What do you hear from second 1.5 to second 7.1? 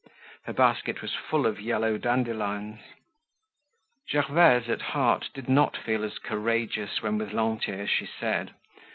yellow dandelions. Gervaise, at heart, did not feel as courageous